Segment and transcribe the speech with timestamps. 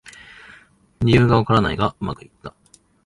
[1.01, 2.55] 理由がわからないがうまくいった